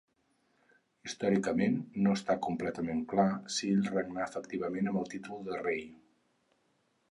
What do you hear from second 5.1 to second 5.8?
títol de